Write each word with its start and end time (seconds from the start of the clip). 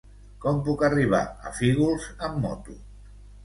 Com 0.45 0.61
puc 0.67 0.81
arribar 0.87 1.21
a 1.51 1.55
Fígols 1.59 2.11
amb 2.31 2.43
moto? 2.49 2.83